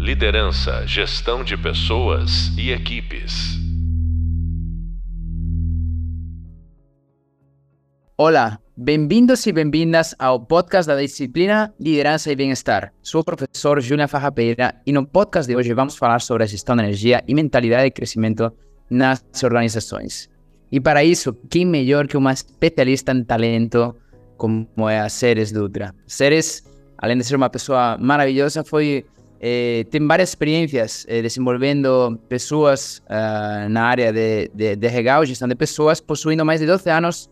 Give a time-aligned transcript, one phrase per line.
[0.00, 3.58] Liderança, gestão de pessoas e equipes.
[8.16, 12.94] Olá, bem-vindos e bem-vindas ao podcast da disciplina Liderança e Bem-Estar.
[13.02, 16.74] Sou o professor Júnior Farrapeira e no podcast de hoje vamos falar sobre a gestão
[16.76, 18.50] da energia e mentalidade de crescimento
[18.88, 20.30] nas organizações.
[20.72, 23.94] E para isso, quem melhor que uma especialista em talento
[24.38, 25.94] como é a Ceres Dutra.
[26.06, 26.64] Ceres,
[26.96, 29.04] além de ser uma pessoa maravilhosa, foi
[29.40, 35.48] eh, tem várias experiências eh, desenvolvendo pessoas uh, na área de, de, de RH, gestão
[35.48, 37.30] de pessoas, possuindo mais de 12 anos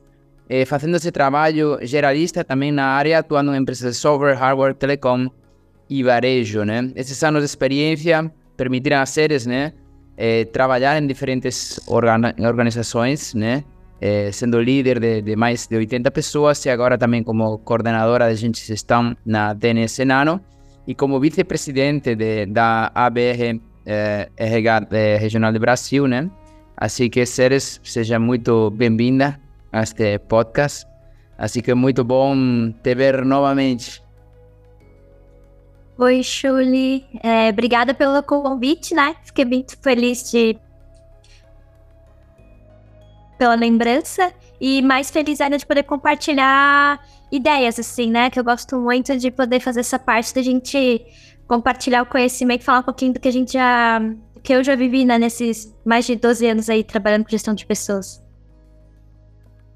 [0.49, 5.29] eh, fazendo esse trabalho generalista também na área, atuando em empresas de software, hardware, telecom
[5.91, 6.63] e varejo?
[6.97, 9.73] Esses anos de experiência permitiram a Ceres, né,
[10.17, 13.63] eh, trabalhar em diferentes organ organizações, né,
[14.01, 18.37] eh, sendo líder de, de, mais de 80 pessoas e agora também como coordenadora de
[18.37, 20.41] gente de gestão na TNS Nano
[20.89, 22.17] e como vice-presidente
[22.49, 26.31] da ABR eh, RH eh, Regional do Brasil, né?
[26.79, 29.39] Assim que, Ceres, seja muito bem-vinda
[29.71, 30.87] a este podcast.
[31.37, 34.03] Assim que é muito bom te ver novamente.
[35.99, 37.05] Oi, Shuli.
[37.23, 39.15] É, obrigada pelo convite, né?
[39.25, 40.57] Fiquei muito feliz de
[43.37, 48.31] pela lembrança e mais feliz ainda de poder compartilhar ideias, assim, né?
[48.31, 51.05] Que eu gosto muito de poder fazer essa parte da gente
[51.47, 54.01] compartilhar o conhecimento, falar um pouquinho do que a gente já.
[54.43, 57.65] que eu já vivi, né, nesses mais de 12 anos aí trabalhando com gestão de
[57.67, 58.23] pessoas.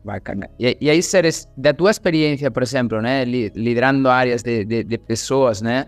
[0.04, 0.50] Bacana.
[0.58, 4.98] E, e aí, Ceres, da tua experiência, por exemplo, né, liderando áreas de, de, de
[4.98, 5.86] pessoas, né,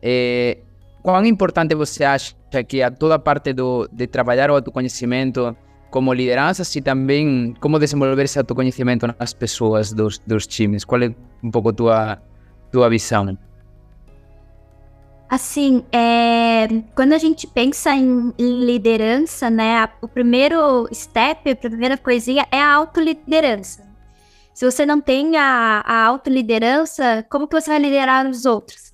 [0.00, 0.58] eh,
[1.02, 2.34] quão importante você acha
[2.66, 5.56] que a toda parte do, de trabalhar o autoconhecimento
[5.90, 10.84] como liderança e também como desenvolver esse autoconhecimento nas pessoas dos, dos times?
[10.84, 12.18] Qual é um pouco tua,
[12.70, 13.36] tua visão?
[15.28, 21.56] Assim, é, quando a gente pensa em, em liderança, né, a, o primeiro step, a
[21.56, 23.86] primeira coisinha é a autoliderança.
[24.54, 28.87] Se você não tem a, a autoliderança, como que você vai liderar os outros?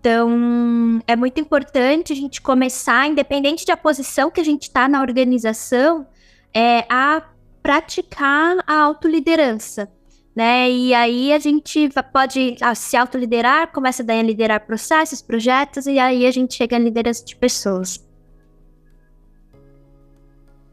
[0.00, 5.00] Então, é muito importante a gente começar, independente da posição que a gente está na
[5.00, 6.06] organização,
[6.52, 7.22] é, a
[7.62, 9.90] praticar a autoliderança
[10.34, 10.68] né?
[10.68, 15.98] E aí a gente pode ah, se autoliderar, começa daí a liderar processos, projetos, e
[15.98, 18.04] aí a gente chega à liderança de pessoas.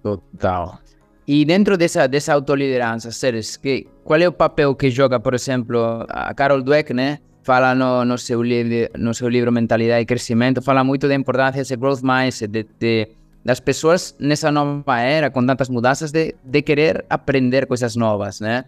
[0.01, 0.79] Total.
[1.27, 5.79] E dentro dessa, dessa autoliderança, Seres, que, qual é o papel que joga, por exemplo,
[6.09, 7.19] a Carol Dweck, né?
[7.43, 11.61] Fala no, no, seu, livro, no seu livro Mentalidade e Crescimento, fala muito da importância
[11.61, 13.09] desse growth mindset, de, de,
[13.43, 18.65] das pessoas nessa nova era, com tantas mudanças, de, de querer aprender coisas novas, né?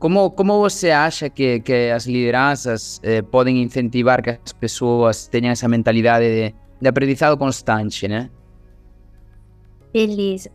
[0.00, 5.52] Como, como você acha que, que as lideranças eh, podem incentivar que as pessoas tenham
[5.52, 8.30] essa mentalidade de, de aprendizado constante, né?
[9.92, 10.50] Beleza.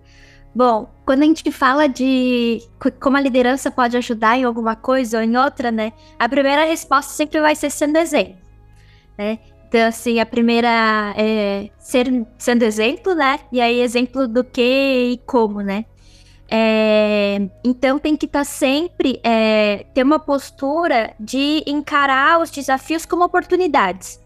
[0.56, 2.62] Bom, quando a gente fala de
[3.02, 5.92] como a liderança pode ajudar em alguma coisa ou em outra, né?
[6.18, 8.38] A primeira resposta sempre vai ser sendo exemplo,
[9.18, 9.38] né?
[9.68, 12.08] Então, assim, a primeira é ser
[12.38, 13.42] sendo exemplo, né?
[13.52, 15.84] E aí, exemplo do que e como, né?
[16.50, 23.06] É, então tem que estar tá sempre é, ter uma postura de encarar os desafios
[23.06, 24.22] como oportunidades.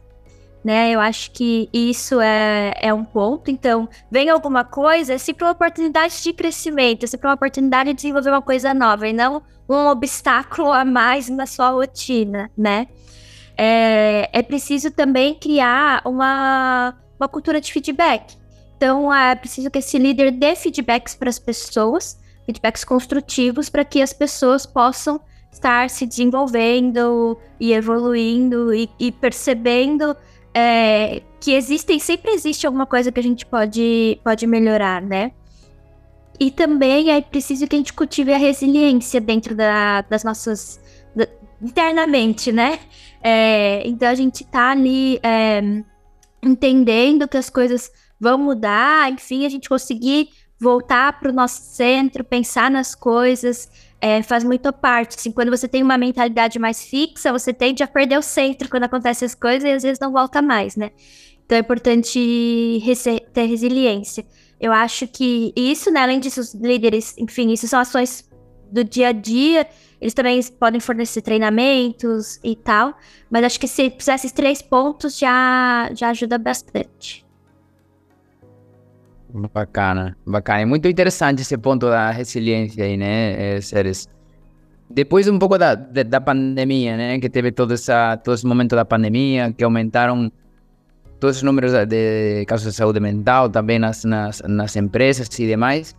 [0.61, 3.49] Né, eu acho que isso é, é um ponto.
[3.49, 7.95] Então, vem alguma coisa, é sempre uma oportunidade de crescimento, é sempre uma oportunidade de
[7.95, 12.87] desenvolver uma coisa nova e não um obstáculo a mais na sua rotina, né?
[13.55, 18.37] É, é preciso também criar uma, uma cultura de feedback.
[18.75, 24.01] Então, é preciso que esse líder dê feedbacks para as pessoas, feedbacks construtivos, para que
[24.01, 25.19] as pessoas possam
[25.51, 30.15] estar se desenvolvendo e evoluindo e, e percebendo
[30.53, 35.31] é, que existem, sempre existe alguma coisa que a gente pode, pode melhorar, né?
[36.39, 40.79] E também é preciso que a gente cultive a resiliência dentro da, das nossas.
[41.15, 41.27] Da,
[41.61, 42.79] internamente, né?
[43.21, 45.61] É, então a gente tá ali é,
[46.41, 50.29] entendendo que as coisas vão mudar, enfim, a gente conseguir
[50.59, 53.69] voltar para o nosso centro, pensar nas coisas,
[54.01, 55.17] é, faz muito parte.
[55.17, 58.83] Assim, quando você tem uma mentalidade mais fixa, você tende a perder o centro quando
[58.83, 60.91] acontecem as coisas e às vezes não volta mais, né?
[61.45, 62.79] Então é importante
[63.33, 64.25] ter resiliência.
[64.59, 68.29] Eu acho que isso, né, além disso, os líderes, enfim, isso são ações
[68.71, 69.67] do dia a dia,
[69.99, 72.93] eles também podem fornecer treinamentos e tal,
[73.31, 77.25] mas acho que se fizer esses três pontos já, já ajuda bastante.
[79.31, 80.61] Bacana, bacana.
[80.61, 84.07] É muito interessante esse ponto da resiliência aí, né, é, Séries?
[84.89, 88.83] Depois um pouco da, da, pandemia, né, que teve todo, essa, todo esse momento da
[88.83, 90.31] pandemia, que aumentaram
[91.19, 95.95] todos os números de casos de saúde mental, também nas, nas, nas empresas e demais.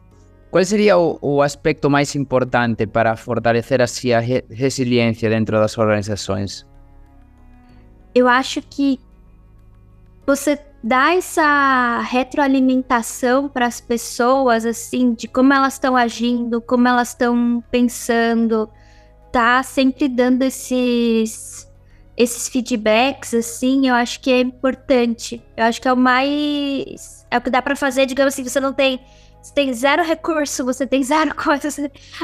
[0.51, 5.79] Qual seria o, o, aspecto mais importante para fortalecer assim, a re resiliência dentro das
[5.79, 6.67] organizações?
[8.13, 8.99] Eu acho que
[10.27, 17.09] você dá essa retroalimentação para as pessoas, assim, de como elas estão agindo, como elas
[17.09, 18.69] estão pensando,
[19.33, 21.69] tá sempre dando esses
[22.17, 25.43] esses feedbacks, assim, eu acho que é importante.
[25.57, 27.27] Eu acho que é o mais.
[27.31, 29.01] É o que dá para fazer, digamos assim, você não tem.
[29.43, 31.77] Você tem zero recurso, você tem zero coisas.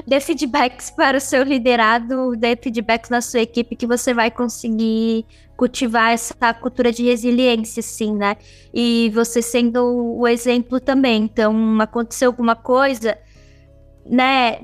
[0.06, 5.24] Dê feedbacks para o seu liderado, dê feedbacks na sua equipe que você vai conseguir
[5.56, 8.36] cultivar essa cultura de resiliência, assim, né?
[8.72, 11.22] E você sendo o exemplo também.
[11.22, 13.16] Então, aconteceu alguma coisa,
[14.04, 14.58] né?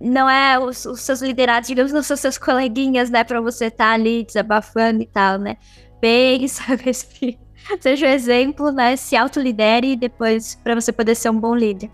[0.00, 3.22] Não é os, os seus liderados, digamos, não são seus coleguinhas, né?
[3.22, 5.58] Pra você estar tá ali desabafando e tal, né?
[6.00, 7.49] Pensa, respira.
[7.80, 8.96] Seja o um exemplo, né?
[8.96, 11.90] Se autolidere depois para você poder ser um bom líder.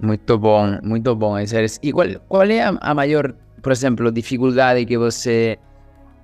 [0.00, 1.36] Muito bom, muito bom.
[1.38, 5.58] E qual, qual é a, maior, por exemplo, dificuldade que você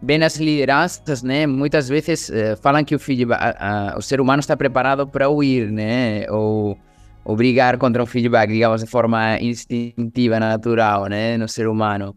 [0.02, 1.46] vê nas lideranças, né?
[1.46, 5.70] Muitas vezes uh, falam que o, feedback, uh, o ser humano está preparado para ouvir,
[5.70, 6.26] né?
[6.30, 6.76] Ou,
[7.24, 11.38] ou brigar contra um feedback, digamos, de forma instintiva, natural, né?
[11.38, 12.14] No ser humano.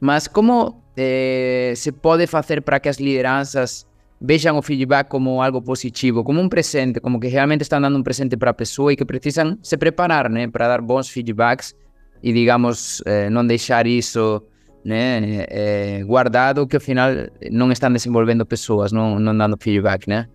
[0.00, 3.86] Mas como eh, se pode fazer para que as lideranças
[4.20, 8.02] vejam o feedback como algo positivo, como um presente, como que realmente estão dando um
[8.02, 10.48] presente para a pessoa e que precisam se preparar, né?
[10.48, 11.74] Para dar bons feedbacks
[12.22, 14.42] e, digamos, eh, deixar isso
[14.88, 17.10] é, guardado que ao final
[17.50, 20.28] não estão desenvolvendo pessoas, não, não dando feedback, né?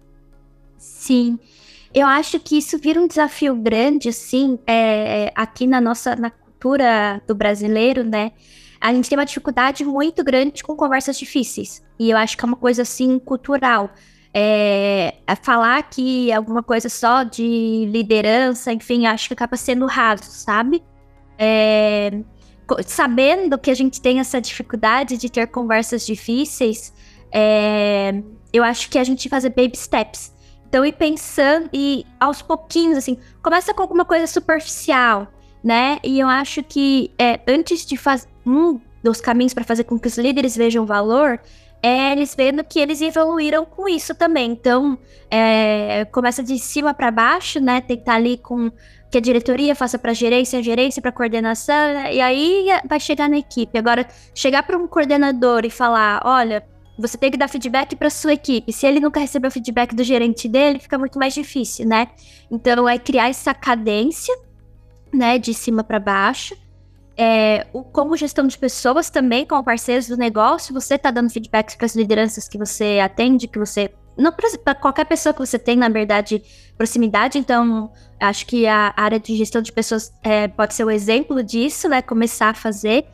[0.78, 1.40] Sim.
[1.94, 7.22] Eu acho que isso vira um desafio grande, assim, é, aqui na nossa na cultura
[7.28, 8.32] do brasileiro, né?
[8.82, 11.84] A gente tem uma dificuldade muito grande com conversas difíceis.
[12.00, 13.92] E eu acho que é uma coisa, assim, cultural.
[14.34, 20.24] É, é falar que alguma coisa só de liderança, enfim, acho que acaba sendo raso,
[20.24, 20.84] sabe?
[21.38, 22.12] É,
[22.86, 26.94] sabendo que a gente tem essa dificuldade de ter conversas difíceis,
[27.32, 30.34] é, eu acho que a gente fazer baby steps.
[30.68, 35.28] Então, ir pensando e aos pouquinhos, assim, começa com alguma coisa superficial,
[35.62, 36.00] né?
[36.02, 40.08] E eu acho que é, antes de fazer um dos caminhos para fazer com que
[40.08, 41.40] os líderes vejam valor
[41.84, 44.52] é eles vendo que eles evoluíram com isso também.
[44.52, 44.98] Então,
[45.30, 47.82] é, começa de cima para baixo, né?
[47.82, 48.72] Tá ali com
[49.10, 53.38] que a diretoria faça para gerência, a gerência para coordenação, e aí vai chegar na
[53.38, 53.78] equipe.
[53.78, 56.64] Agora, chegar para um coordenador e falar, olha,
[56.98, 58.72] você tem que dar feedback para sua equipe.
[58.72, 62.08] Se ele nunca recebeu feedback do gerente dele, fica muito mais difícil, né?
[62.50, 64.34] Então, é criar essa cadência,
[65.12, 66.56] né, de cima para baixo.
[67.24, 71.76] É, o, como gestão de pessoas também, como parceiros do negócio, você está dando feedbacks
[71.76, 75.78] para as lideranças que você atende, que você não para qualquer pessoa que você tem,
[75.78, 76.42] na verdade,
[76.76, 77.38] proximidade.
[77.38, 81.44] Então, acho que a área de gestão de pessoas é, pode ser o um exemplo
[81.44, 82.02] disso, né?
[82.02, 83.06] Começar a fazer.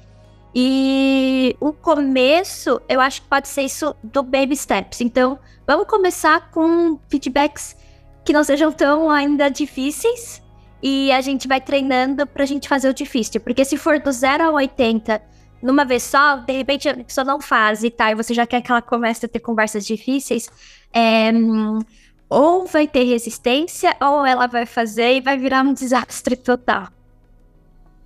[0.56, 5.02] E o começo, eu acho que pode ser isso do baby steps.
[5.02, 5.38] Então,
[5.68, 7.76] vamos começar com feedbacks
[8.24, 10.42] que não sejam tão ainda difíceis.
[10.82, 13.42] E a gente vai treinando para a gente fazer o difícil.
[13.42, 15.22] Porque se for do 0 a 80
[15.62, 18.62] numa vez só, de repente a pessoa não faz e tá, e você já quer
[18.62, 20.50] que ela comece a ter conversas difíceis,
[20.94, 21.32] é,
[22.30, 26.90] ou vai ter resistência, ou ela vai fazer e vai virar um desastre total.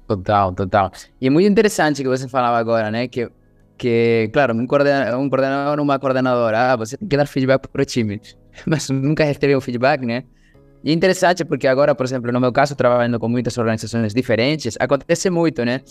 [0.07, 0.91] Total, total.
[1.19, 3.07] E é muito interessante que você falava agora, né?
[3.07, 3.29] Que,
[3.77, 7.81] que claro, um coordenador, um coordenador uma coordenadora, ah, você tem que dar feedback para
[7.81, 8.21] o time,
[8.67, 10.23] mas nunca recebeu feedback, né?
[10.83, 14.77] E é interessante porque agora, por exemplo, no meu caso, trabalhando com muitas organizações diferentes,
[14.79, 15.81] acontece muito, né?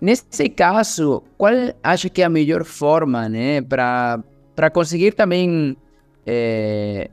[0.00, 1.52] Nesse caso, qual
[1.82, 5.74] acha que é a melhor forma, né, para conseguir também
[6.26, 7.08] é,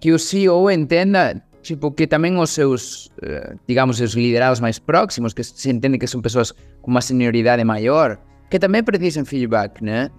[0.00, 5.32] que o CEO entenda tipo, que também os seus, eh, digamos, os liderados mais próximos,
[5.32, 6.52] que se entende que são pessoas
[6.82, 8.18] com uma senioridade maior,
[8.50, 10.10] que também precisam feedback, né?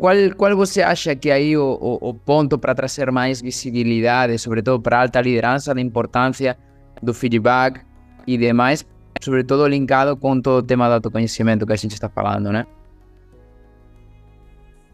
[0.00, 4.80] Qual, qual você acha que aí o, o, o ponto para trazer mais visibilidade, sobretudo
[4.80, 6.56] para alta liderança, da importância
[7.02, 7.82] do feedback
[8.26, 8.84] e demais,
[9.20, 12.66] sobretudo linkado com todo o tema do autoconhecimento que a gente está falando, né?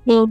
[0.05, 0.29] Sim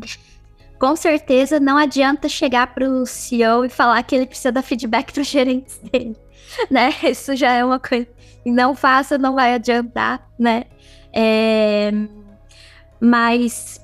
[0.77, 5.11] com certeza não adianta chegar para o CEO e falar que ele precisa dar feedback
[5.11, 6.15] para os gerentes dele,
[6.69, 6.93] né?
[7.03, 8.07] Isso já é uma coisa.
[8.45, 10.65] Não faça, não vai adiantar, né?
[11.13, 11.91] É...
[12.99, 13.81] Mas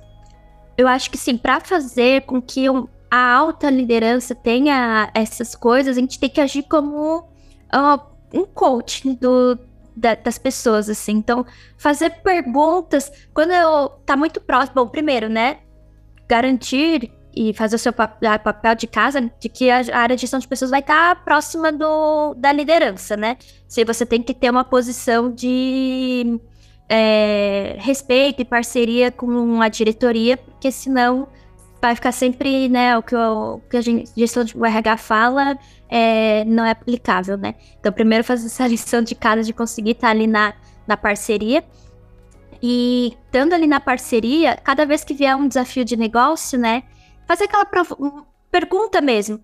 [0.78, 2.66] eu acho que sim, para fazer com que
[3.10, 8.01] a alta liderança tenha essas coisas, a gente tem que agir como uh,
[8.34, 9.60] um coach do,
[9.96, 11.13] da, das pessoas, assim.
[11.13, 11.46] Então,
[11.78, 14.75] fazer perguntas quando eu tá muito próximo.
[14.75, 15.60] Bom, primeiro, né?
[16.32, 20.48] garantir e fazer o seu papel de casa, de que a área de gestão de
[20.48, 23.38] pessoas vai estar próxima do, da liderança, né?
[23.68, 26.40] Se você tem que ter uma posição de
[26.94, 31.26] é, respeito e parceria com a diretoria, porque senão
[31.82, 33.16] vai ficar sempre, né, o que,
[33.70, 35.58] que a gente, gestão de RH fala
[35.90, 37.56] é, não é aplicável, né?
[37.80, 40.54] Então, primeiro fazer essa lição de casa de conseguir estar ali na,
[40.86, 41.64] na parceria.
[42.62, 46.84] E estando ali na parceria, cada vez que vier um desafio de negócio, né,
[47.26, 47.66] fazer aquela
[48.52, 49.42] pergunta mesmo.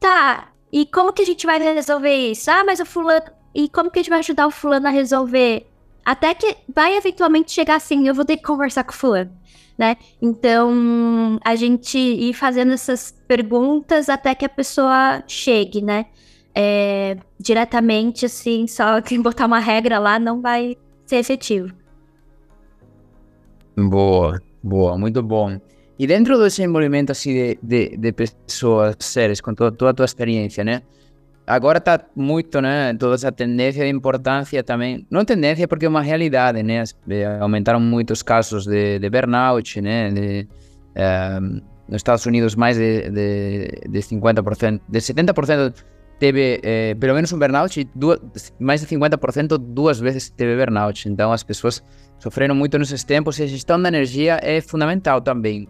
[0.00, 2.50] Tá, e como que a gente vai resolver isso?
[2.50, 3.26] Ah, mas o fulano.
[3.54, 5.69] E como que a gente vai ajudar o fulano a resolver?
[6.04, 9.40] Até que vai eventualmente chegar assim, eu vou ter que conversar com o fulano
[9.80, 9.96] né?
[10.20, 16.04] Então, a gente ir fazendo essas perguntas até que a pessoa chegue, né?
[16.54, 20.76] É, diretamente, assim, só que botar uma regra lá não vai
[21.06, 21.72] ser efetivo.
[23.74, 25.58] Boa, boa, muito bom.
[25.98, 30.62] E dentro desse envolvimento assim de, de, de pessoas, seres, com toda a tua experiência,
[30.62, 30.82] né?
[31.46, 36.02] Agora está muito, né, toda essa tendência de importância também, não tendência porque é uma
[36.02, 36.84] realidade, né,
[37.40, 40.48] aumentaram muitos casos de, de burnout, né, de,
[40.96, 45.74] uh, nos Estados Unidos mais de, de, de 50%, de 70%
[46.20, 48.20] teve eh, pelo menos um burnout e duas,
[48.60, 51.82] mais de 50% duas vezes teve burnout, então as pessoas
[52.18, 55.66] sofreram muito nesses tempos e a gestão da energia é fundamental também.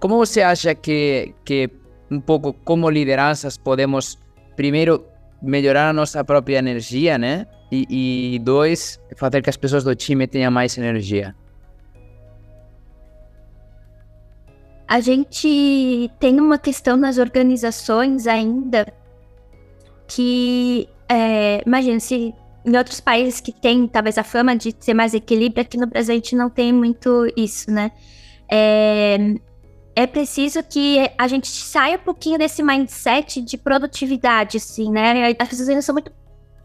[0.00, 1.70] Como você acha que, que
[2.10, 4.18] um pouco como lideranças podemos
[4.56, 5.06] primeiro,
[5.42, 7.46] melhorar a nossa própria energia, né?
[7.70, 11.34] E, e dois, fazer que as pessoas do time tenham mais energia.
[14.88, 18.86] A gente tem uma questão nas organizações ainda
[20.06, 22.32] que, é, imagina, se
[22.64, 26.12] em outros países que tem talvez a fama de ter mais equilíbrio, aqui no Brasil
[26.12, 27.90] a gente não tem muito isso, né?
[28.48, 29.34] É,
[29.96, 35.34] é preciso que a gente saia um pouquinho desse mindset de produtividade, assim, né?
[35.38, 36.12] As pessoas ainda são muito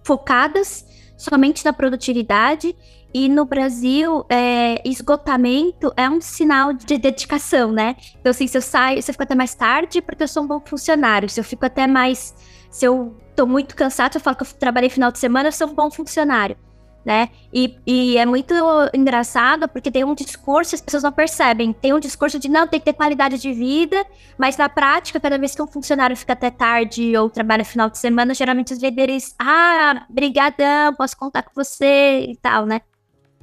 [0.03, 0.85] focadas
[1.17, 2.75] somente na produtividade
[3.13, 7.95] e no Brasil, é, esgotamento é um sinal de dedicação, né?
[8.19, 10.47] Então, assim, se eu saio, se eu fico até mais tarde, porque eu sou um
[10.47, 11.29] bom funcionário.
[11.29, 12.35] Se eu fico até mais.
[12.69, 15.69] Se eu tô muito cansado, eu falo que eu trabalhei final de semana, eu sou
[15.69, 16.57] um bom funcionário
[17.03, 17.29] né?
[17.53, 18.53] E, e, é muito
[18.93, 21.73] engraçado porque tem um discurso, as pessoas não percebem.
[21.73, 24.05] Tem um discurso de não, tem que ter qualidade de vida,
[24.37, 27.97] mas na prática, cada vez que um funcionário fica até tarde ou trabalha final de
[27.97, 32.81] semana, geralmente os líderes, ah, brigadão, posso contar com você e tal, né?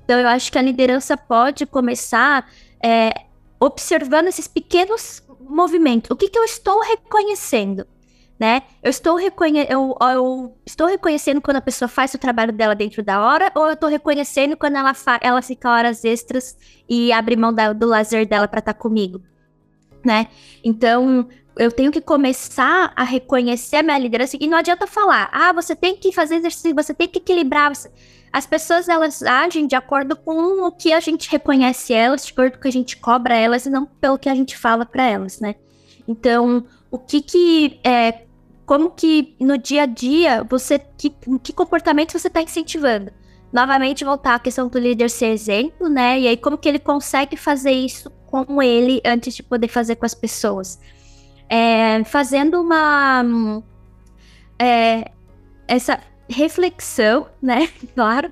[0.05, 2.49] Então eu acho que a liderança pode começar
[2.83, 3.13] é,
[3.61, 6.11] observando esses pequenos movimentos.
[6.11, 7.87] O que, que eu estou reconhecendo?
[8.39, 8.63] Né?
[8.83, 13.03] Eu estou, reconhe eu, eu, estou reconhecendo quando a pessoa faz o trabalho dela dentro
[13.03, 16.57] da hora, ou eu estou reconhecendo quando ela, ela fica horas extras
[16.89, 19.21] e abre mão da, do lazer dela para estar tá comigo,
[20.05, 20.29] né?
[20.63, 25.53] Então, eu tenho que começar a reconhecer a minha liderança e não adianta falar, ah,
[25.53, 27.75] você tem que fazer exercício, você tem que equilibrar.
[27.75, 27.91] Você...
[28.33, 32.53] As pessoas, elas agem de acordo com o que a gente reconhece elas, de acordo
[32.53, 35.05] com o que a gente cobra elas e não pelo que a gente fala para
[35.05, 35.57] elas, né?
[36.07, 38.23] Então, o que que é,
[38.69, 41.09] como que no dia a dia você que,
[41.43, 43.11] que comportamento você está incentivando.
[43.51, 46.21] Novamente voltar à questão do líder ser exemplo, né?
[46.21, 50.05] E aí como que ele consegue fazer isso com ele antes de poder fazer com
[50.05, 50.79] as pessoas.
[51.49, 53.25] É, fazendo uma
[54.59, 55.13] é,
[55.67, 55.99] essa
[56.29, 57.71] reflexão, né?
[57.95, 58.31] Claro,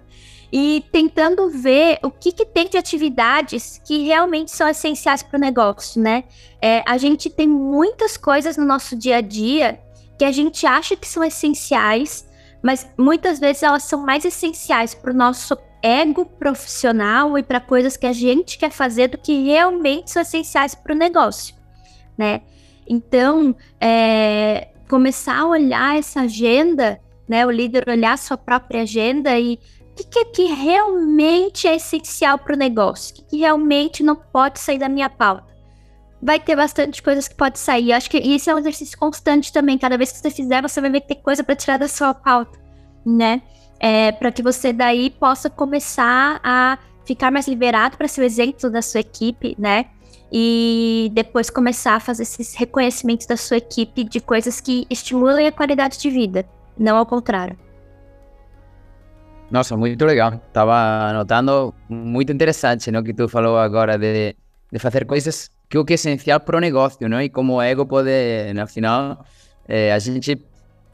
[0.52, 5.40] e tentando ver o que, que tem de atividades que realmente são essenciais para o
[5.40, 6.24] negócio, né?
[6.60, 9.80] É, a gente tem muitas coisas no nosso dia a dia
[10.18, 12.28] que a gente acha que são essenciais,
[12.62, 17.96] mas muitas vezes elas são mais essenciais para o nosso ego profissional e para coisas
[17.96, 21.54] que a gente quer fazer do que realmente são essenciais para o negócio,
[22.16, 22.42] né?
[22.88, 27.46] Então, é, começar a olhar essa agenda, né?
[27.46, 29.54] O líder olhar sua própria agenda e
[29.90, 34.16] o que, que, que realmente é essencial para o negócio, o que, que realmente não
[34.16, 35.55] pode sair da minha pauta
[36.22, 37.90] vai ter bastante coisas que pode sair.
[37.90, 39.78] Eu acho que isso é um exercício constante também.
[39.78, 42.14] Cada vez que você fizer, você vai ver que tem coisa para tirar da sua
[42.14, 42.58] pauta,
[43.04, 43.42] né?
[43.78, 48.70] É, para que você daí possa começar a ficar mais liberado para ser o exemplo
[48.70, 49.86] da sua equipe, né?
[50.32, 55.52] E depois começar a fazer esses reconhecimentos da sua equipe de coisas que estimulem a
[55.52, 56.44] qualidade de vida,
[56.76, 57.56] não ao contrário.
[59.48, 60.40] Nossa, muito legal.
[60.52, 60.74] Tava
[61.10, 64.34] anotando muito interessante, não, que tu falou agora de,
[64.72, 67.20] de fazer coisas que o que é essencial para o negócio, não?
[67.20, 68.10] E como ego pode,
[68.54, 69.24] no final,
[69.68, 70.40] é, a gente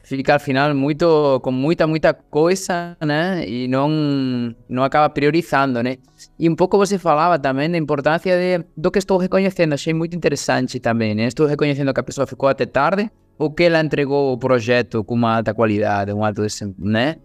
[0.03, 3.47] fica al final muito com muita muita coisa, né?
[3.47, 5.97] E não não acaba priorizando, né?
[6.37, 10.15] E um pouco você falava também da importância de do que estou reconhecendo, achei muito
[10.15, 11.27] interessante também, né?
[11.27, 15.15] Estou reconhecendo que a pessoa ficou até tarde, ou que ela entregou o projeto com
[15.15, 17.15] uma alta qualidade, um alto desempenho?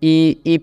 [0.00, 0.62] E, e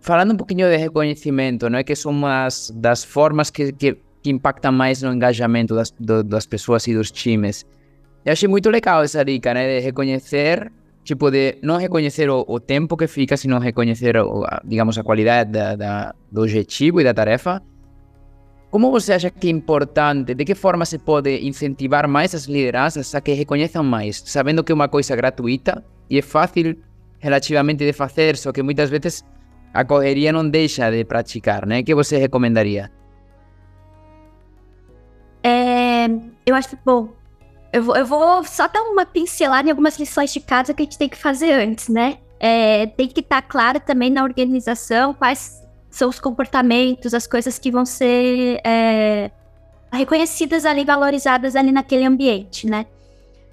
[0.00, 4.30] falando um pouquinho de reconhecimento, não é que são umas das formas que, que, que
[4.30, 7.66] impactam mais no engajamento das, do, das pessoas e dos times.
[8.24, 9.78] Eu achei muito legal essa dica, né?
[9.78, 10.70] De reconhecer,
[11.04, 15.02] tipo, de não reconhecer o, o tempo que fica, sino reconhecer, o, a, digamos, a
[15.02, 17.62] qualidade da, da, do objetivo e da tarefa.
[18.70, 20.34] Como você acha que é importante?
[20.34, 24.70] De que forma se pode incentivar mais as lideranças a que reconheçam mais, sabendo que
[24.70, 26.76] é uma coisa gratuita e é fácil
[27.18, 29.24] relativamente de fazer, só que muitas vezes
[29.74, 31.80] a correria não deixa de praticar, né?
[31.80, 32.90] O que você recomendaria?
[35.42, 36.06] É,
[36.44, 37.08] eu acho, bom,
[37.72, 40.84] eu vou, eu vou só dar uma pincelada em algumas lições de casa que a
[40.84, 42.18] gente tem que fazer antes, né?
[42.38, 47.70] É, tem que estar claro também na organização quais são os comportamentos, as coisas que
[47.70, 49.30] vão ser é,
[49.92, 52.86] reconhecidas ali, valorizadas ali naquele ambiente, né?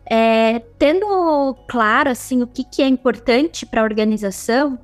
[0.09, 4.79] É, tendo claro assim o que, que é importante para a organização,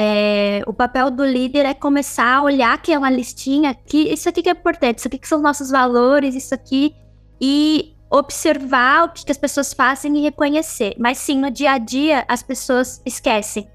[0.00, 4.48] é, o papel do líder é começar a olhar aquela listinha que isso aqui que
[4.48, 6.94] é importante, isso aqui que são nossos valores, isso aqui
[7.40, 10.94] e observar o que, que as pessoas fazem e reconhecer.
[11.00, 13.68] Mas sim, no dia a dia as pessoas esquecem.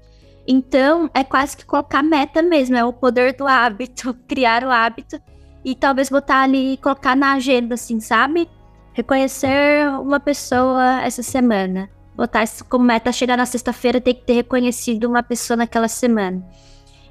[0.48, 5.20] Então é quase que colocar meta mesmo, é o poder do hábito, criar o hábito
[5.62, 8.48] e talvez botar ali, colocar na agenda, assim, sabe?
[8.94, 14.34] Reconhecer uma pessoa essa semana botar isso como meta, chegar na sexta-feira, tem que ter
[14.34, 16.44] reconhecido uma pessoa naquela semana.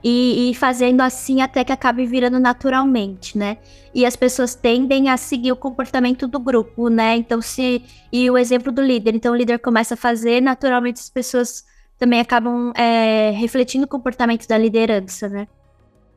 [0.04, 3.58] E, e, fazendo assim até que acabe virando naturalmente, né?
[3.94, 7.16] E as pessoas tendem a seguir o comportamento do grupo, né?
[7.16, 7.82] Então, se.
[8.12, 9.16] E o exemplo do líder.
[9.16, 11.64] Então, o líder começa a fazer, naturalmente as pessoas
[11.98, 15.48] também acabam é, refletindo o comportamento da liderança, né?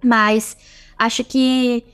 [0.02, 0.56] Mas
[0.98, 1.84] acho que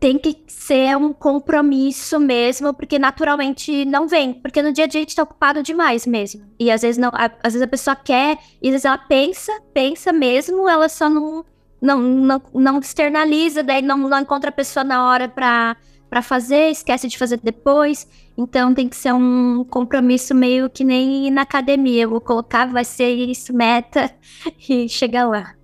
[0.00, 5.00] tem que ser um compromisso mesmo, porque naturalmente não vem, porque no dia a dia
[5.00, 6.42] a gente tá ocupado demais mesmo.
[6.58, 9.52] E às vezes não, a, às vezes a pessoa quer, e às vezes ela pensa,
[9.74, 11.44] pensa mesmo, ela só não
[11.80, 15.76] não, não, não externaliza, daí não, não encontra a pessoa na hora para
[16.08, 18.08] para fazer, esquece de fazer depois.
[18.36, 22.04] Então tem que ser um compromisso meio que nem na academia.
[22.04, 24.10] Eu vou colocar, vai ser isso, meta,
[24.68, 25.57] e chegar lá.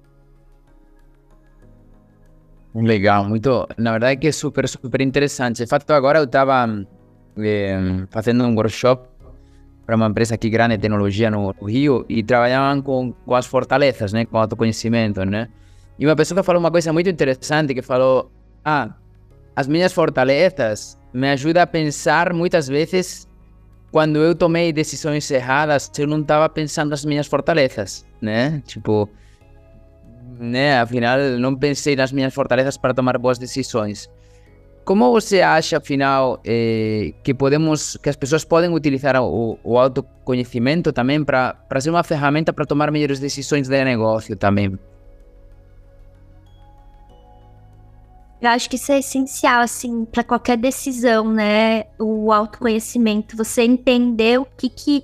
[2.75, 3.69] Legal, muito.
[3.79, 5.59] Na verdade que é super, super interessante.
[5.63, 6.67] De fato, agora eu estava
[7.39, 7.79] eh,
[8.11, 9.09] fazendo um workshop
[9.87, 14.13] para uma empresa aqui grande de tecnologia no, Rio e trabalhavam com, com as fortalezas,
[14.13, 15.49] né, com autoconhecimento, né?
[15.99, 18.33] E uma pessoa falou uma coisa muito interessante que falou:
[18.65, 18.91] "Ah,
[19.55, 23.29] as minhas fortalezas me ajudam a pensar muitas vezes
[23.93, 28.61] quando eu tomei decisões erradas, eu não estava pensando nas minhas fortalezas, né?
[28.67, 29.09] Tipo,
[30.38, 30.81] né?
[30.81, 34.09] Afinal, não pensei nas minhas fortalezas para tomar boas decisões.
[34.85, 40.92] Como você acha, afinal, eh, que podemos, que as pessoas podem utilizar o, o autoconhecimento
[40.92, 44.79] também para ser uma ferramenta para tomar melhores decisões de negócio também?
[48.42, 51.85] Eu acho que isso é essencial, assim, para qualquer decisão, né?
[51.99, 55.03] O autoconhecimento, você entender o que, que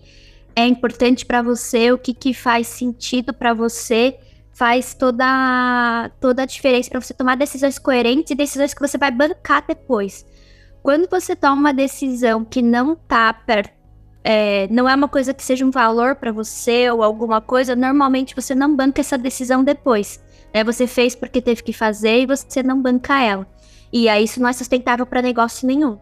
[0.55, 4.19] é importante para você, o que, que faz sentido para você
[4.61, 9.11] faz toda, toda a diferença para você tomar decisões coerentes e decisões que você vai
[9.11, 10.27] bancar depois.
[10.83, 13.73] Quando você toma uma decisão que não tá perto,
[14.23, 18.35] é, não é uma coisa que seja um valor para você ou alguma coisa, normalmente
[18.35, 20.23] você não banca essa decisão depois.
[20.53, 20.63] Né?
[20.63, 23.47] Você fez porque teve que fazer e você não banca ela.
[23.91, 25.99] E aí isso não é sustentável para negócio nenhum.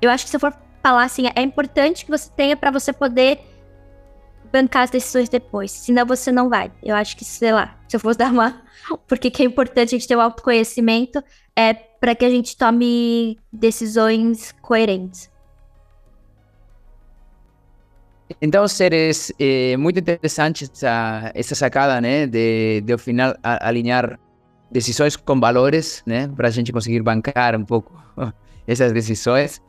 [0.00, 2.90] Eu acho que se eu for falar assim, é importante que você tenha para você
[2.90, 3.38] poder
[4.52, 5.70] bancar as decisões depois.
[5.70, 6.72] Senão você não vai.
[6.82, 8.62] Eu acho que, sei lá, se eu fosse dar uma.
[9.06, 11.22] Porque que é importante a gente ter o autoconhecimento
[11.56, 15.30] é para que a gente tome decisões coerentes.
[18.40, 24.18] Então, seres é muito interessante essa, essa sacada, né, de, de ao final alinhar
[24.70, 27.92] decisões com valores, né, para a gente conseguir bancar um pouco
[28.66, 29.62] essas decisões.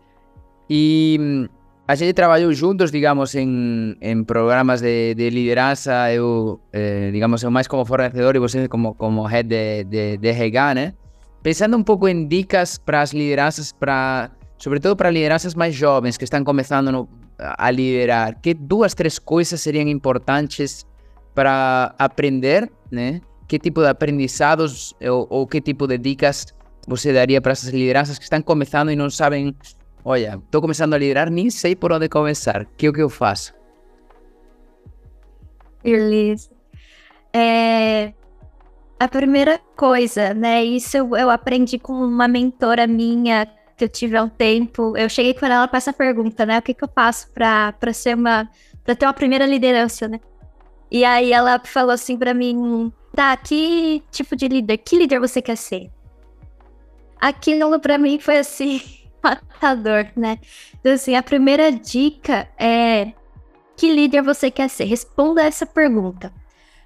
[0.70, 1.59] E a
[1.96, 7.68] gente trabalhou juntos, digamos, em, em programas de, de liderança, eu, eh, digamos, eu mais
[7.68, 10.94] como fornecedor e você como, como head de, de, de RH, né?
[11.42, 16.26] Pensando um pouco em dicas para as lideranças, para, sobretudo para lideranças mais jovens que
[16.26, 20.86] estão começando no, a liderar, que duas, três coisas seriam importantes
[21.34, 23.20] para aprender, né?
[23.48, 26.54] Que tipo de aprendizados ou, ou que tipo de dicas
[26.88, 29.56] você daria para essas lideranças que estão começando e não sabem
[30.04, 32.62] Olha, estou começando a liderar, nem sei por onde começar.
[32.62, 33.54] O que é que eu faço?
[35.84, 36.50] Beleza.
[37.34, 38.14] É,
[39.00, 40.64] a primeira coisa, né?
[40.64, 44.98] Isso eu, aprendi com uma mentora minha que eu tive há um tempo.
[44.98, 46.60] Eu cheguei com ela com essa pergunta, né?
[46.60, 48.50] O que, que eu faço para ser uma.
[48.84, 50.20] para ter uma primeira liderança, né?
[50.92, 54.78] E aí ela falou assim para mim: tá, que tipo de líder?
[54.78, 55.90] Que líder você quer ser?
[57.22, 58.82] Aquilo para mim foi assim,
[59.24, 60.40] matador, né?
[60.80, 63.14] Então, assim, a primeira dica é:
[63.76, 64.86] que líder você quer ser?
[64.86, 66.34] Responda essa pergunta.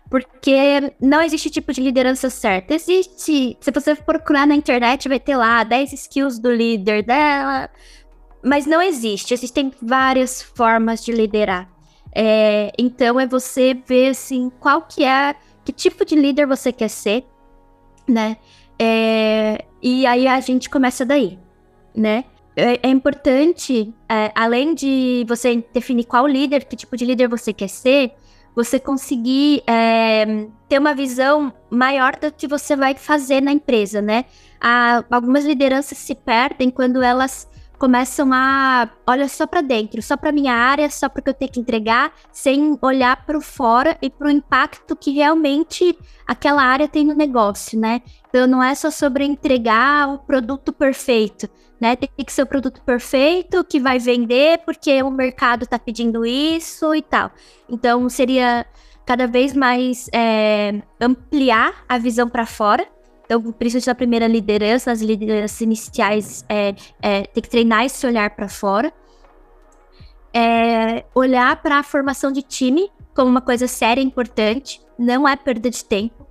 [0.09, 2.75] Porque não existe tipo de liderança certa.
[2.75, 3.57] Existe.
[3.59, 7.69] Se você procurar na internet, vai ter lá 10 skills do líder dela.
[8.43, 9.33] Mas não existe.
[9.33, 11.73] Existem várias formas de liderar.
[12.15, 16.89] É, então é você ver assim qual que é, que tipo de líder você quer
[16.89, 17.25] ser,
[18.07, 18.37] né?
[18.77, 21.39] É, e aí a gente começa daí,
[21.95, 22.25] né?
[22.55, 27.51] É, é importante, é, além de você definir qual líder, que tipo de líder você
[27.51, 28.13] quer ser,
[28.55, 34.25] você conseguir é, ter uma visão maior do que você vai fazer na empresa, né?
[34.61, 37.47] Há, algumas lideranças se perdem quando elas
[37.83, 41.59] começam a olha só para dentro, só para minha área, só porque eu tenho que
[41.59, 45.93] entregar, sem olhar para o fora e para o impacto que realmente
[46.25, 48.01] aquela área tem no negócio, né?
[48.29, 51.97] Então não é só sobre entregar o produto perfeito, né?
[51.97, 56.95] Tem que ser o produto perfeito que vai vender porque o mercado está pedindo isso
[56.95, 57.31] e tal.
[57.67, 58.65] Então seria
[59.05, 62.87] cada vez mais é, ampliar a visão para fora
[63.25, 68.29] então, principalmente na primeira liderança, nas lideranças iniciais, é, é, tem que treinar esse olhar
[68.31, 68.93] para fora.
[70.33, 75.35] É, olhar para a formação de time como uma coisa séria e importante, não é
[75.35, 76.27] perda de tempo.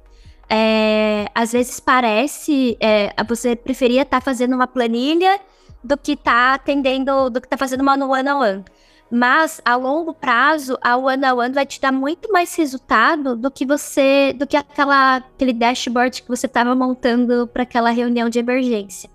[0.51, 5.41] É, às vezes parece, é, você preferia estar tá fazendo uma planilha
[5.83, 8.29] do que tá atendendo, do que tá fazendo uma one-on-one.
[8.29, 8.65] -on -one.
[9.15, 13.51] Mas a longo prazo, a One on One vai te dar muito mais resultado do
[13.51, 18.39] que você, do que aquela, aquele dashboard que você estava montando para aquela reunião de
[18.39, 19.11] emergência.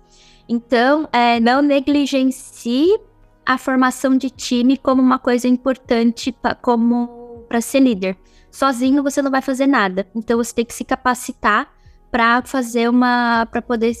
[0.48, 2.96] Então, é, não negligencie
[3.44, 8.16] a formação de time como uma coisa importante pra, como para ser líder.
[8.52, 10.06] Sozinho você não vai fazer nada.
[10.14, 11.72] Então você tem que se capacitar
[12.08, 13.96] para fazer uma, para poder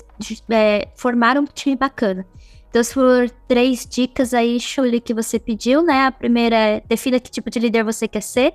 [0.48, 2.24] é, formar um time bacana.
[2.68, 6.06] Então, se for três dicas aí, Shuli, que você pediu, né?
[6.06, 8.54] A primeira é defina que tipo de líder você quer ser,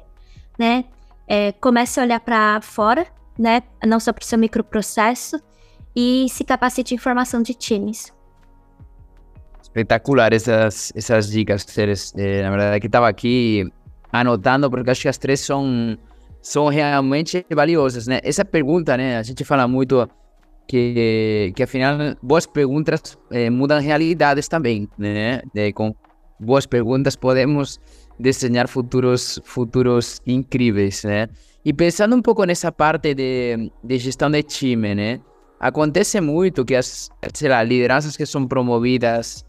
[0.58, 0.86] né?
[1.28, 3.64] É, comece a olhar para fora, né?
[3.86, 5.40] Não só para o seu microprocesso
[5.96, 8.14] e se capacite em formação de times.
[9.62, 12.14] Espetacular essas, essas dicas, Ceres.
[12.16, 13.66] É, na verdade, que estava aqui
[14.12, 15.98] anotando, porque acho que as três são,
[16.40, 18.20] são realmente valiosas, né?
[18.24, 19.18] Essa pergunta, né?
[19.18, 20.08] A gente fala muito
[20.68, 25.42] que, que afinal boas perguntas eh, mudam realidades também, né?
[25.54, 25.96] De, com
[26.40, 27.80] boas perguntas podemos
[28.20, 31.28] desenhar futuros futuros incríveis, né?
[31.66, 35.22] E pensando um pouco nessa parte de, de gestão de time, né?
[35.60, 39.46] Acontece muito que as, sei lá, lideranças que são promovidas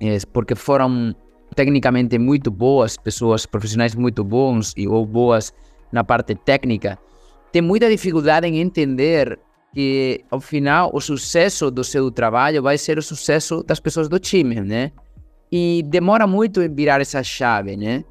[0.00, 1.14] é, porque foram
[1.54, 5.52] tecnicamente muito boas, pessoas profissionais muito bons e ou boas
[5.92, 6.98] na parte técnica,
[7.52, 9.38] têm muita dificuldade em entender
[9.72, 14.18] que ao final o sucesso do seu trabalho vai ser o sucesso das pessoas do
[14.18, 14.92] time, né?
[15.50, 18.04] E demora muito em virar essa chave, né?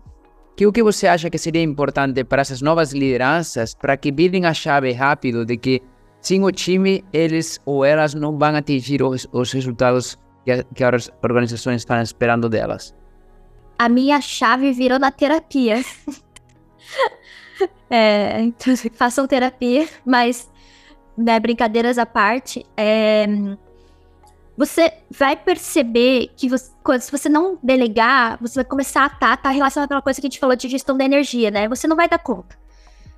[0.56, 4.46] Que o que você acha que seria importante para essas novas lideranças para que virem
[4.46, 5.82] a chave rápido de que
[6.22, 11.10] sem o time eles ou elas não vão atingir os, os resultados que, que as
[11.24, 12.94] organizações estão esperando delas?
[13.78, 15.82] A minha chave virou na terapia.
[17.90, 20.50] é, então, façam terapia, mas
[21.20, 23.28] né, brincadeiras à parte, é,
[24.58, 29.38] você vai perceber que você, se você não delegar, você vai começar a estar tá,
[29.38, 31.68] tá relacionado a uma coisa que a gente falou de gestão da energia, né?
[31.68, 32.58] Você não vai dar conta.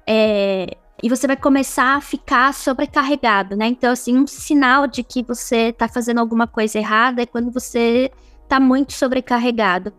[0.05, 3.67] É, e você vai começar a ficar sobrecarregado, né?
[3.67, 8.11] Então, assim, um sinal de que você está fazendo alguma coisa errada é quando você
[8.43, 9.93] está muito sobrecarregado.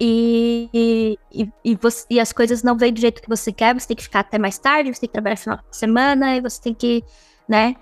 [0.00, 0.68] E,
[1.32, 3.96] e, e, você, e, as coisas não vêm do jeito que você quer, você tem
[3.96, 6.74] que ficar até mais tarde, você tem que trabalhar final de semana, e você tem
[6.74, 7.04] que,
[7.48, 7.76] né?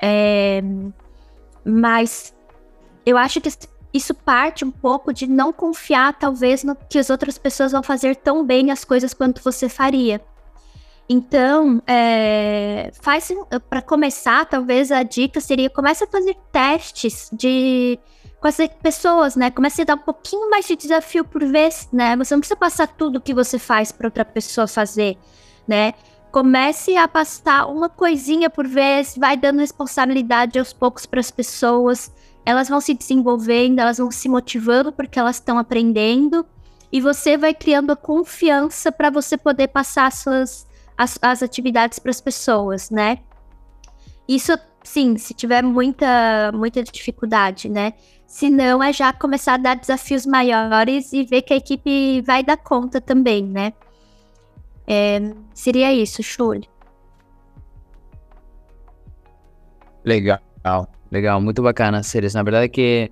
[0.00, 0.62] É,
[1.64, 2.34] mas
[3.04, 3.50] eu acho que
[3.92, 8.16] isso parte um pouco de não confiar, talvez, no que as outras pessoas vão fazer
[8.16, 10.20] tão bem as coisas quanto você faria.
[11.08, 13.32] Então, é, faz
[13.70, 17.98] para começar, talvez a dica seria comece a fazer testes de
[18.40, 19.50] com as pessoas, né?
[19.50, 22.16] Comece a dar um pouquinho mais de desafio por vez, né?
[22.16, 25.18] Você não precisa passar tudo que você faz para outra pessoa fazer,
[25.66, 25.94] né?
[26.30, 32.12] Comece a passar uma coisinha por vez, vai dando responsabilidade aos poucos para as pessoas.
[32.44, 36.46] Elas vão se desenvolvendo, elas vão se motivando porque elas estão aprendendo.
[36.90, 41.98] e você vai criando a confiança para você poder passar as suas as, as atividades
[41.98, 43.18] para as pessoas, né?
[44.28, 47.92] Isso, sim, se tiver muita, muita dificuldade, né?
[48.26, 52.42] Se não, é já começar a dar desafios maiores e ver que a equipe vai
[52.42, 53.72] dar conta também, né?
[54.86, 55.20] É,
[55.54, 56.68] seria isso, Shuli.
[60.04, 60.40] Legal,
[61.10, 62.34] legal, muito bacana, Ceres.
[62.34, 63.10] Na verdade que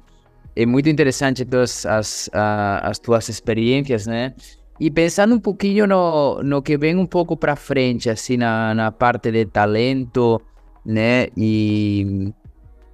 [0.55, 4.35] é muito interessante todas as, as tuas experiências, né?
[4.81, 8.93] E pensando um pouquinho no, no que vem um pouco para frente, assim, na, na
[8.93, 10.41] parte de talento,
[10.87, 11.29] né?
[11.37, 12.33] E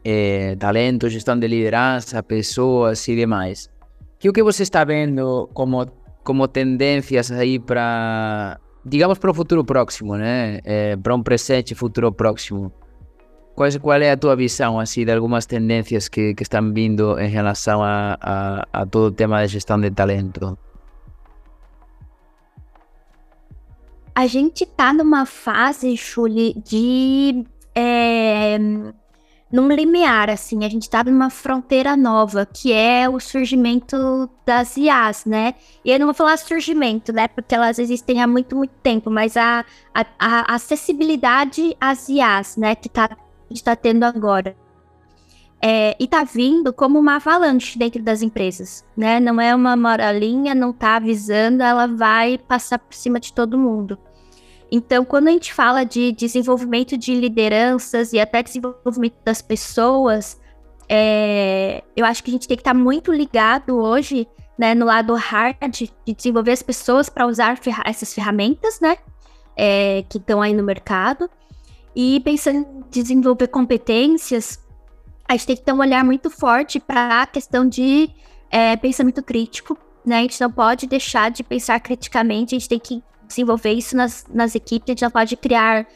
[0.05, 3.71] é, talento, gestão de liderança, pessoas e demais.
[4.19, 5.87] Que o que você está vendo como,
[6.25, 10.61] como tendências aí para, digamos, para o futuro próximo, né?
[10.65, 12.73] É, para um presente futuro próximo.
[13.55, 17.29] Qual, qual é a tua visão, assim, de algumas tendências que, que estão vindo em
[17.29, 20.57] relação a, a, a todo o tema de gestão de talento?
[24.15, 27.45] A gente tá numa fase, Chuli, de.
[27.75, 28.59] É,
[29.53, 35.27] num limiar, assim, a gente tá numa fronteira nova, que é o surgimento das IAs,
[35.27, 35.55] né?
[35.85, 37.29] E eu não vou falar surgimento, né?
[37.29, 42.75] Porque elas existem há muito, muito tempo, mas a, a, a acessibilidade às IAs, né?
[42.75, 44.57] Que tá, a gente tá tendo agora.
[45.61, 49.21] É, e tá vindo como uma avalanche dentro das empresas, né?
[49.21, 53.99] Não é uma moralinha, não tá avisando, ela vai passar por cima de todo mundo.
[54.75, 60.41] Então, quando a gente fala de desenvolvimento de lideranças e até desenvolvimento das pessoas,
[60.89, 64.27] é, eu acho que a gente tem que estar tá muito ligado hoje,
[64.59, 68.97] né, no lado hard de desenvolver as pessoas para usar ferra essas ferramentas, né,
[69.55, 71.29] é, que estão aí no mercado.
[71.95, 74.59] E pensando em desenvolver competências,
[75.29, 78.09] a gente tem que ter um olhar muito forte para a questão de
[78.51, 80.21] é, pensamento crítico, né?
[80.21, 84.25] A gente não pode deixar de pensar criticamente, a gente tem que desenvolver isso nas,
[84.33, 85.87] nas equipes, a gente não pode criar,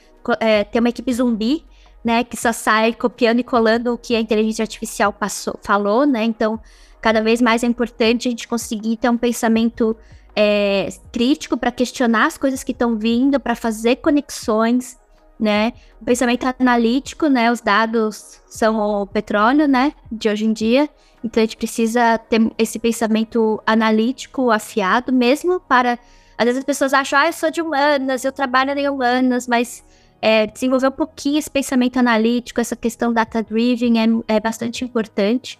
[0.40, 1.64] é, ter uma equipe zumbi,
[2.04, 2.24] né?
[2.24, 6.24] Que só sai copiando e colando o que a inteligência artificial passou, falou, né?
[6.24, 6.60] Então,
[7.00, 9.96] cada vez mais é importante a gente conseguir ter um pensamento
[10.34, 14.98] é, crítico para questionar as coisas que estão vindo, para fazer conexões,
[15.38, 15.72] né?
[16.04, 17.50] Pensamento analítico, né?
[17.50, 19.92] Os dados são o petróleo, né?
[20.12, 20.88] De hoje em dia.
[21.24, 25.98] Então a gente precisa ter esse pensamento analítico afiado mesmo para.
[26.38, 29.84] Às vezes as pessoas acham, ah, eu sou de humanas, eu trabalho em humanas, mas
[30.20, 35.58] é, desenvolver um pouquinho esse pensamento analítico, essa questão data-driven é, é bastante importante.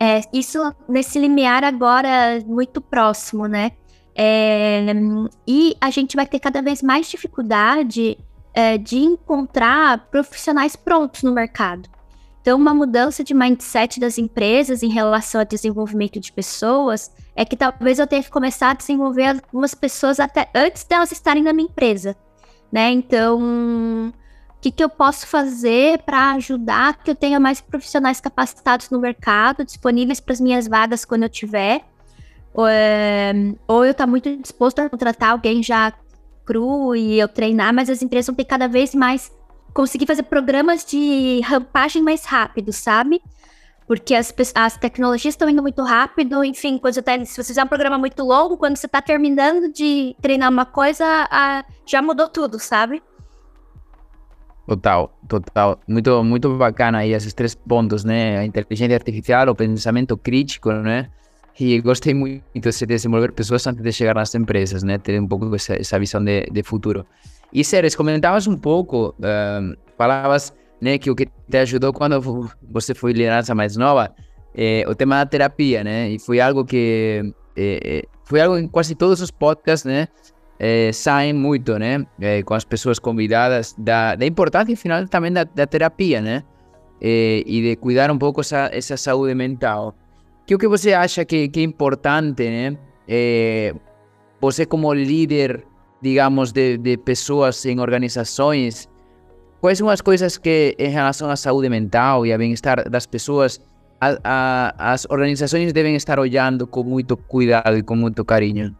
[0.00, 3.72] É, isso nesse limiar agora muito próximo, né?
[4.14, 4.84] É,
[5.46, 8.18] e a gente vai ter cada vez mais dificuldade
[8.54, 11.88] é, de encontrar profissionais prontos no mercado.
[12.48, 17.54] Então, uma mudança de mindset das empresas em relação ao desenvolvimento de pessoas é que
[17.54, 21.68] talvez eu tenha que começar a desenvolver algumas pessoas até antes delas estarem na minha
[21.68, 22.16] empresa,
[22.72, 22.90] né?
[22.90, 23.38] Então,
[24.08, 28.98] o que, que eu posso fazer para ajudar que eu tenha mais profissionais capacitados no
[28.98, 31.84] mercado, disponíveis para as minhas vagas quando eu tiver?
[32.54, 33.30] ou, é,
[33.66, 35.92] ou eu estou tá muito disposto a contratar alguém já
[36.46, 39.30] cru e eu treinar, mas as empresas vão ter cada vez mais
[39.78, 43.22] conseguir fazer programas de rampagem mais rápido, sabe?
[43.86, 47.62] Porque as, as tecnologias estão indo muito rápido, enfim, quando você tá, se você fizer
[47.62, 52.28] um programa muito longo, quando você está terminando de treinar uma coisa, a, já mudou
[52.28, 53.00] tudo, sabe?
[54.66, 55.78] Total, total.
[55.86, 58.38] Muito, muito bacana aí esses três pontos, né?
[58.38, 61.08] A inteligência artificial, o pensamento crítico, né?
[61.58, 64.98] E gostei muito de desenvolver pessoas antes de chegar nas empresas, né?
[64.98, 67.06] Ter um pouco essa, essa visão de, de futuro.
[67.52, 72.20] E, Ceres, comentavas um pouco, uh, falavas né, que o que te ajudou quando
[72.70, 74.14] você foi liderança mais nova
[74.54, 76.10] é o tema da terapia, né?
[76.10, 77.32] E foi algo que...
[77.56, 80.08] É, foi algo em quase todos os podcasts, né?
[80.58, 82.04] É, saem muito, né?
[82.44, 86.42] Com as pessoas convidadas, da, da importância, final, também da, da terapia, né?
[87.00, 89.94] e de cuidar um pouco essa, essa saúde mental.
[90.44, 92.76] Que o que você acha que, que é importante, né?
[94.40, 95.64] Você como líder,
[96.00, 98.88] digamos, de, de pessoas em organizações,
[99.60, 103.60] quais são as coisas que, em relação à saúde mental e ao bem-estar das pessoas,
[104.00, 108.76] a, a, as organizações devem estar olhando com muito cuidado e com muito carinho?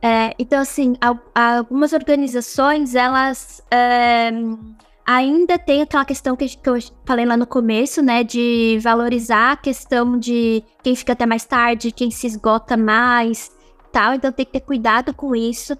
[0.00, 0.94] É, então, assim,
[1.34, 4.30] algumas organizações, elas é,
[5.06, 8.24] Ainda tem aquela questão que, que eu falei lá no começo, né?
[8.24, 13.50] De valorizar a questão de quem fica até mais tarde, quem se esgota mais,
[14.14, 15.74] Então tem que ter cuidado com isso.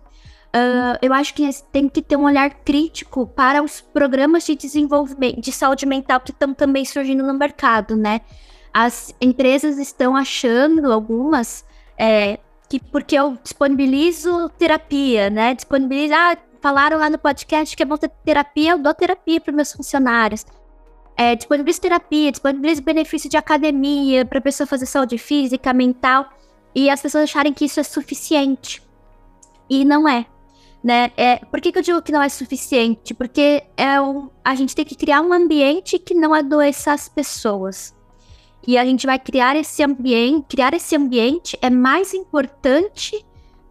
[0.54, 5.40] Uh, eu acho que tem que ter um olhar crítico para os programas de desenvolvimento
[5.40, 8.20] de saúde mental que estão também surgindo no mercado, né?
[8.72, 11.64] As empresas estão achando, algumas,
[11.98, 15.54] é, que porque eu disponibilizo terapia, né?
[15.54, 19.52] Disponibilizo, ah, falaram lá no podcast que é bom ter terapia, eu dou terapia para
[19.52, 20.46] meus funcionários.
[21.16, 26.28] É, disponibilizo terapia, disponibilizo benefício de academia para a pessoa fazer saúde física, mental,
[26.74, 28.82] e as pessoas acharem que isso é suficiente.
[29.68, 30.26] E não é.
[30.82, 31.12] Né?
[31.16, 33.14] É, por que, que eu digo que não é suficiente?
[33.14, 37.94] Porque é um, a gente tem que criar um ambiente que não adoeça as pessoas.
[38.66, 43.24] E a gente vai criar esse ambiente, criar esse ambiente é mais importante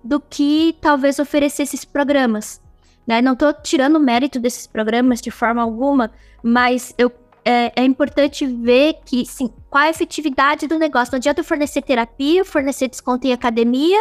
[0.04, 2.62] do que talvez oferecer esses programas.
[3.06, 3.22] Né?
[3.22, 6.12] Não estou tirando mérito desses programas de forma alguma,
[6.42, 7.12] mas eu
[7.46, 11.12] é, é, importante ver que, sim, qual a efetividade do negócio.
[11.12, 14.00] Não adianta eu fornecer terapia, fornecer desconto em academia,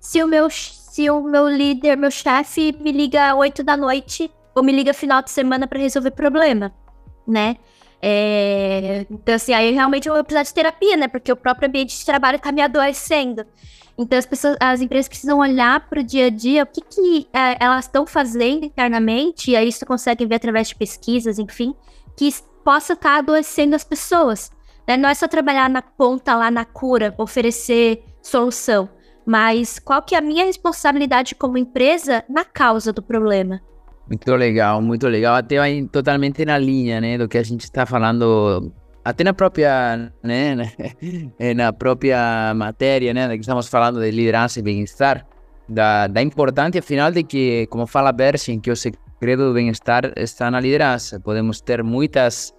[0.00, 4.62] se o meu, se o meu líder, meu chefe, me liga 8 da noite ou
[4.62, 6.72] me liga final de semana para resolver problema,
[7.26, 7.56] né?
[8.04, 11.06] É, então, assim, aí realmente eu vou precisar de terapia, né?
[11.06, 13.46] Porque o próprio ambiente de trabalho está me adoecendo.
[13.96, 17.28] Então, as pessoas, as empresas precisam olhar para o dia a dia, o que, que
[17.32, 21.74] é, elas estão fazendo internamente, e aí isso conseguem ver através de pesquisas, enfim,
[22.16, 22.26] que
[22.64, 24.50] possa estar tá adoecendo as pessoas.
[24.86, 24.96] Né?
[24.96, 28.88] Não é só trabalhar na ponta lá na cura, oferecer solução,
[29.26, 33.60] mas qual que é a minha responsabilidade como empresa na causa do problema.
[34.08, 35.34] Muito legal, muito legal.
[35.36, 35.56] Até
[35.90, 38.72] totalmente na linha, né, do que a gente está falando,
[39.04, 40.56] até na própria, né,
[41.56, 45.26] na própria matéria, né, que estamos falando de liderança e bem-estar,
[45.68, 50.50] da, da importância, afinal, de que, como fala Bersin, que o segredo do bem-estar está
[50.50, 51.20] na liderança.
[51.20, 52.52] Podemos ter muitos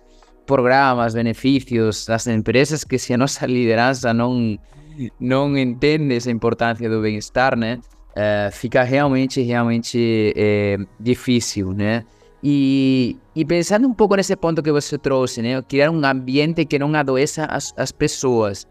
[0.45, 4.57] programas, benefícios das empresas que se a nossa liderança não
[5.19, 7.79] não entende essa importância do bem-estar, né?
[8.11, 12.03] Uh, fica realmente, realmente é, difícil, né?
[12.43, 15.61] E, e, pensando um pouco nesse ponto que você trouxe, né?
[15.63, 18.67] Criar um ambiente que não adoeça as, as pessoas.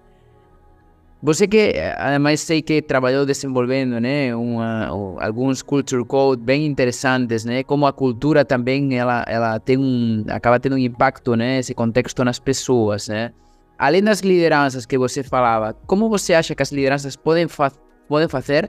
[1.23, 4.89] Você que, además, sei que trabalhou desenvolvendo, né, uma,
[5.21, 10.59] alguns culture code bem interessantes, né, como a cultura também, ela, ela tem um, acaba
[10.59, 13.33] tendo um impacto, né, esse contexto nas pessoas, né.
[13.79, 17.71] Além das lideranças que você falava, como você acha que as lideranças podem, fa
[18.09, 18.69] podem fazer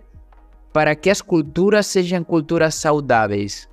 [0.71, 3.67] para que as culturas sejam culturas saudáveis?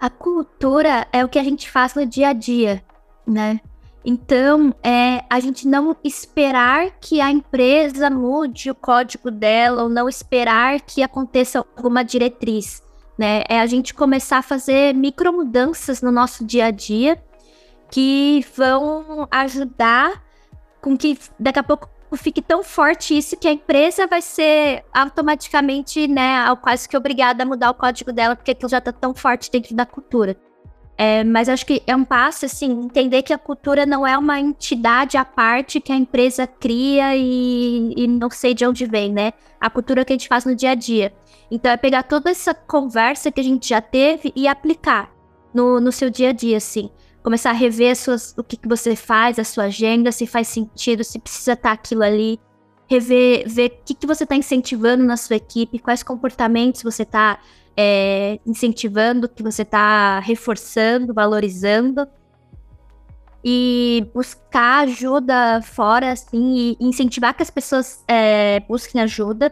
[0.00, 2.82] A cultura é o que a gente faz no dia a dia,
[3.26, 3.60] né?
[4.04, 10.08] Então, é a gente não esperar que a empresa mude o código dela ou não
[10.08, 12.82] esperar que aconteça alguma diretriz,
[13.18, 13.44] né?
[13.48, 17.22] É a gente começar a fazer micromudanças no nosso dia a dia
[17.90, 20.22] que vão ajudar
[20.80, 26.08] com que daqui a pouco fique tão forte isso que a empresa vai ser automaticamente,
[26.08, 29.50] né, quase que obrigada a mudar o código dela porque aquilo já está tão forte
[29.50, 30.36] dentro da cultura.
[31.02, 34.38] É, mas acho que é um passo, assim, entender que a cultura não é uma
[34.38, 39.32] entidade à parte que a empresa cria e, e não sei de onde vem, né?
[39.58, 41.10] A cultura que a gente faz no dia a dia.
[41.50, 45.10] Então, é pegar toda essa conversa que a gente já teve e aplicar
[45.54, 46.90] no, no seu dia a dia, assim.
[47.22, 51.02] Começar a rever suas, o que, que você faz, a sua agenda, se faz sentido,
[51.02, 52.38] se precisa estar aquilo ali.
[52.86, 57.38] Rever, ver o que, que você está incentivando na sua equipe, quais comportamentos você está
[57.82, 62.06] é, incentivando, que você está reforçando, valorizando.
[63.42, 69.50] E buscar ajuda fora, assim, e incentivar que as pessoas é, busquem ajuda.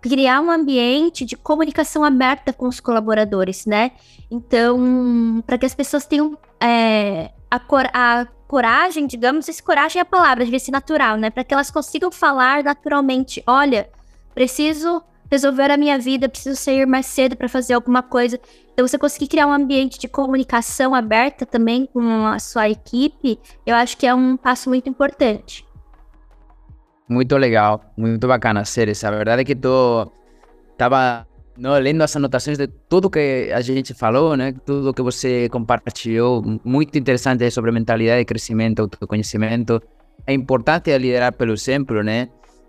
[0.00, 3.92] Criar um ambiente de comunicação aberta com os colaboradores, né?
[4.28, 10.02] Então, para que as pessoas tenham é, a, cor a coragem, digamos, esse coragem é
[10.02, 11.30] a palavra, devia ser natural, né?
[11.30, 13.88] Para que elas consigam falar naturalmente: olha,
[14.34, 15.00] preciso
[15.30, 18.38] resolver a minha vida, preciso sair mais cedo para fazer alguma coisa.
[18.72, 23.74] Então, você conseguir criar um ambiente de comunicação aberta também com a sua equipe, eu
[23.74, 25.66] acho que é um passo muito importante.
[27.08, 28.92] Muito legal, muito bacana, sério.
[29.04, 30.10] A verdade é que tô
[30.76, 34.54] tava não, lendo as anotações de tudo que a gente falou, né?
[34.64, 39.80] Tudo que você compartilhou, muito interessante sobre mentalidade de crescimento, autoconhecimento,
[40.26, 42.28] a importância de liderar pelo exemplo, né?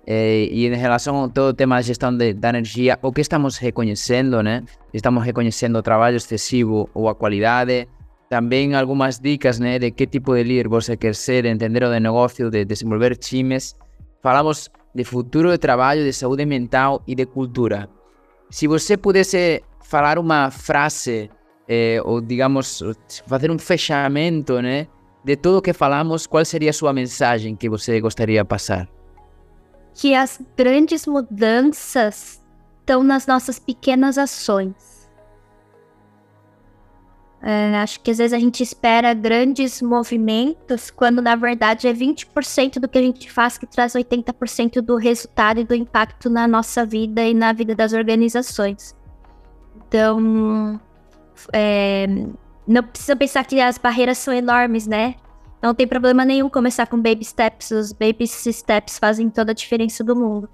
[0.09, 3.57] Eh, em relação ao todo o tema da gestão de, da energia, o que estamos
[3.57, 4.63] reconhecendo, né?
[4.93, 7.89] Estamos reconhecendo trabalho excessivo ou a qualidade.
[8.29, 9.77] Também algumas dicas, né?
[9.77, 13.75] De que tipo de líder você quer ser, entender o de negócio, de desenvolver times.
[14.23, 17.89] Falamos de futuro de trabalho, de saúde mental e de cultura.
[18.49, 21.29] Se você pudesse falar uma frase,
[21.67, 22.81] eh, ou digamos,
[23.27, 24.87] fazer um fechamento, né?
[25.25, 28.96] De tudo que falamos, qual seria a sua mensagem que você gostaria de passar?
[29.97, 32.39] Que as grandes mudanças
[32.79, 35.09] estão nas nossas pequenas ações.
[37.41, 42.79] É, acho que às vezes a gente espera grandes movimentos, quando na verdade é 20%
[42.79, 46.85] do que a gente faz que traz 80% do resultado e do impacto na nossa
[46.85, 48.95] vida e na vida das organizações.
[49.87, 50.79] Então,
[51.51, 52.05] é,
[52.67, 55.15] não precisa pensar que as barreiras são enormes, né?
[55.61, 57.71] Não tem problema nenhum começar com baby steps.
[57.71, 60.49] Os baby steps fazem toda a diferença do mundo.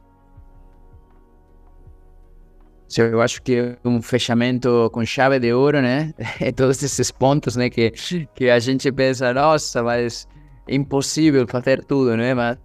[2.96, 6.14] Eu acho que um fechamento com chave de ouro, né?
[6.40, 7.70] É todos esses pontos, né?
[7.70, 7.92] Que,
[8.36, 10.28] que a gente pensa, nossa, mas
[10.68, 12.34] é impossível fazer tudo, né?
[12.34, 12.58] Mas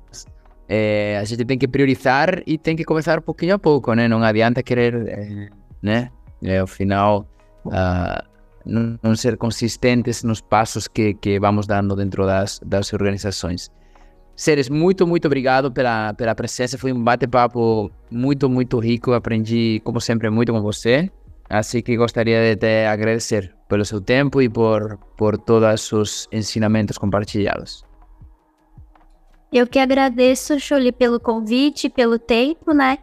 [0.68, 4.06] é, a gente tem que priorizar e tem que começar pouquinho a pouco, né?
[4.06, 5.48] Não adianta querer, é,
[5.82, 6.10] né?
[6.42, 7.26] É, ao final,
[7.64, 8.22] uh,
[8.64, 13.70] não, ser consistentes nos passos que, que vamos dando dentro das, das organizações.
[14.36, 16.78] Seres, muito, muito obrigado pela, pela presença.
[16.78, 19.12] Foi um bate-papo muito, muito rico.
[19.12, 21.10] Aprendi, como sempre, muito com você.
[21.50, 26.98] Assim que gostaria de te agradecer pelo seu tempo e por, por todos os ensinamentos
[26.98, 27.84] compartilhados.
[29.50, 32.98] Eu que agradeço, Jolie, pelo convite, pelo tempo, né?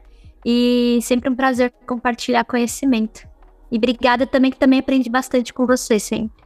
[0.45, 3.27] E sempre um prazer compartilhar conhecimento.
[3.71, 6.43] E obrigada também, que também aprendi bastante com você sempre.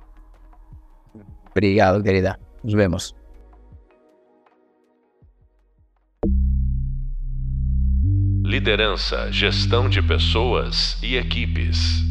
[1.51, 2.39] Obrigado, querida.
[2.63, 3.15] Nos vemos.
[8.43, 12.01] Liderança, gestão de pessoas e equipes.